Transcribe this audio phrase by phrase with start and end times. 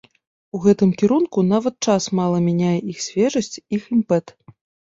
[0.55, 4.39] У гэтым кірунку нават час мала мяняе іх свежасць, іх імпэт.